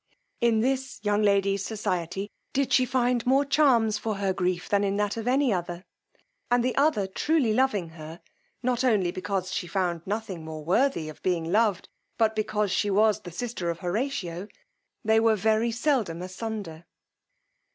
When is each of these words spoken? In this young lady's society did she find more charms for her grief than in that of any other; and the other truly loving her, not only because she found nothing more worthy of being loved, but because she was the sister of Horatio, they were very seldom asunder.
In 0.39 0.61
this 0.61 0.99
young 1.03 1.21
lady's 1.21 1.63
society 1.63 2.31
did 2.53 2.73
she 2.73 2.87
find 2.87 3.23
more 3.27 3.45
charms 3.45 3.99
for 3.99 4.15
her 4.15 4.33
grief 4.33 4.67
than 4.67 4.83
in 4.83 4.97
that 4.97 5.15
of 5.15 5.27
any 5.27 5.53
other; 5.53 5.85
and 6.49 6.63
the 6.65 6.75
other 6.75 7.05
truly 7.05 7.53
loving 7.53 7.89
her, 7.89 8.19
not 8.63 8.83
only 8.83 9.11
because 9.11 9.53
she 9.53 9.67
found 9.67 10.01
nothing 10.07 10.43
more 10.43 10.65
worthy 10.65 11.07
of 11.07 11.21
being 11.21 11.51
loved, 11.51 11.87
but 12.17 12.35
because 12.35 12.71
she 12.71 12.89
was 12.89 13.19
the 13.21 13.31
sister 13.31 13.69
of 13.69 13.77
Horatio, 13.81 14.47
they 15.05 15.19
were 15.19 15.35
very 15.35 15.69
seldom 15.69 16.23
asunder. 16.23 16.85